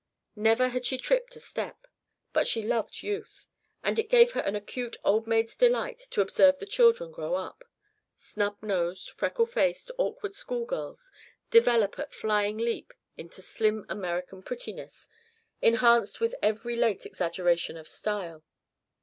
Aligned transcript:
Never 0.35 0.69
had 0.69 0.87
she 0.87 0.97
tripped 0.97 1.35
a 1.35 1.39
step, 1.39 1.85
but 2.33 2.47
she 2.47 2.63
loved 2.63 3.03
youth, 3.03 3.45
and 3.83 3.99
it 3.99 4.09
gave 4.09 4.31
her 4.31 4.41
an 4.41 4.55
acute 4.55 4.97
old 5.03 5.27
maid's 5.27 5.55
delight 5.55 6.07
to 6.09 6.21
observe 6.21 6.57
the 6.57 6.65
children 6.65 7.11
grow 7.11 7.35
up; 7.35 7.63
snub 8.15 8.57
nosed, 8.63 9.11
freckled 9.11 9.51
faced 9.51 9.91
awkward 9.99 10.33
school 10.33 10.65
girls 10.65 11.11
develop 11.51 11.99
at 11.99 12.07
a 12.09 12.15
flying 12.17 12.57
leap 12.57 12.95
into 13.15 13.43
slim 13.43 13.85
American 13.89 14.41
prettiness, 14.41 15.07
enhanced 15.61 16.19
with 16.19 16.33
every 16.41 16.75
late 16.75 17.05
exaggeration 17.05 17.77
of 17.77 17.87
style. 17.87 18.43